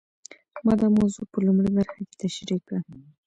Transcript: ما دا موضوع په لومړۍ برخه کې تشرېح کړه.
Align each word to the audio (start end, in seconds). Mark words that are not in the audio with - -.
ما 0.65 0.73
دا 0.81 0.87
موضوع 0.97 1.25
په 1.31 1.37
لومړۍ 1.45 1.69
برخه 1.77 2.01
کې 2.07 2.15
تشرېح 2.21 2.59
کړه. 2.67 2.79